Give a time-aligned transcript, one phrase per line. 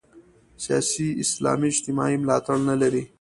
[0.63, 3.03] سیاسي اسلام اجتماعي ملاتړ نه لري.